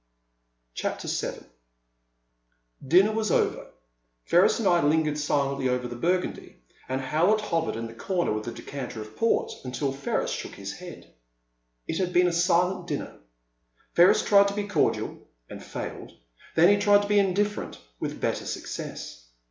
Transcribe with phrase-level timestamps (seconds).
[0.75, 1.37] It was Ferris.
[1.37, 1.45] VII.
[2.87, 3.67] DINNER was over.
[4.25, 6.55] Ferris and I lingered silently over the Burgundy,
[6.89, 10.73] and Hewlett hovered in the comer with a decanter of port until Ferris shook his
[10.73, 11.13] head.
[11.87, 13.19] It had been a silent dinner.
[13.93, 16.13] Ferris tried to be cordial, and failed.
[16.55, 19.27] Then he tried to be indiffer ent, with better success.